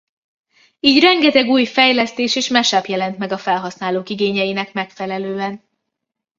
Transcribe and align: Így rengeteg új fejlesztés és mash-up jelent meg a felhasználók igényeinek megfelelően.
Így 0.79 1.01
rengeteg 1.01 1.47
új 1.49 1.65
fejlesztés 1.65 2.35
és 2.35 2.49
mash-up 2.49 2.85
jelent 2.85 3.17
meg 3.17 3.31
a 3.31 3.37
felhasználók 3.37 4.09
igényeinek 4.09 4.73
megfelelően. 4.73 5.63